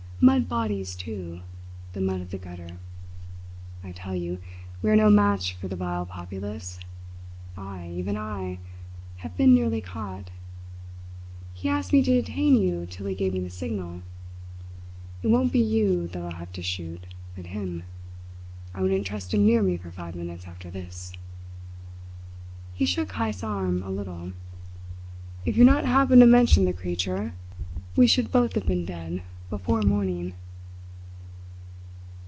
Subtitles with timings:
[0.23, 1.41] Mud bodies, too
[1.93, 2.77] the mud of the gutter!
[3.83, 4.37] I tell you,
[4.83, 6.79] we are no match for the vile populace.
[7.57, 8.59] I, even I,
[9.17, 10.29] have been nearly caught.
[11.55, 14.03] He asked me to detain you till he gave me the signal.
[15.23, 17.81] It won't be you that I'll have to shoot, but him.
[18.75, 21.13] I wouldn't trust him near me for five minutes after this!"
[22.75, 24.33] He shook Heyst's arm a little.
[25.45, 27.33] "If you had not happened to mention the creature,
[27.95, 30.31] we should both have been dead before morning.